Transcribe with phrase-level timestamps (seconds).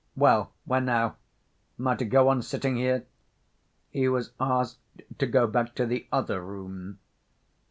[0.15, 1.17] Well, where now?
[1.77, 3.05] Am I to go on sitting here?"
[3.91, 4.79] He was asked
[5.19, 6.97] to go back to the "other room."